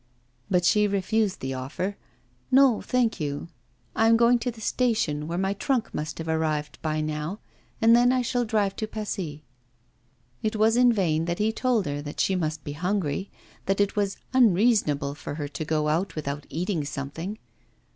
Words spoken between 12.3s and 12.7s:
must